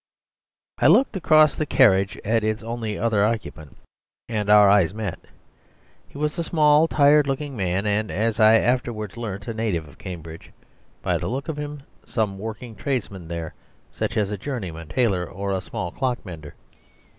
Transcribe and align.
I 0.79 0.87
looked 0.87 1.15
across 1.15 1.55
the 1.55 1.67
carriage 1.67 2.17
at 2.25 2.43
its 2.43 2.63
only 2.63 2.97
other 2.97 3.23
occupant, 3.23 3.77
and 4.27 4.49
our 4.49 4.67
eyes 4.67 4.95
met. 4.95 5.19
He 6.07 6.17
was 6.17 6.39
a 6.39 6.43
small, 6.43 6.87
tired 6.87 7.27
looking 7.27 7.55
man, 7.55 7.85
and, 7.85 8.09
as 8.09 8.39
I 8.39 8.55
afterwards 8.55 9.15
learnt, 9.15 9.47
a 9.47 9.53
native 9.53 9.87
of 9.87 9.99
Cambridge; 9.99 10.51
by 11.03 11.19
the 11.19 11.27
look 11.27 11.47
of 11.49 11.57
him, 11.57 11.83
some 12.03 12.39
working 12.39 12.75
tradesman 12.75 13.27
there, 13.27 13.53
such 13.91 14.17
as 14.17 14.31
a 14.31 14.39
journeyman 14.39 14.87
tailor 14.87 15.23
or 15.23 15.51
a 15.51 15.61
small 15.61 15.91
clock 15.91 16.25
mender. 16.25 16.55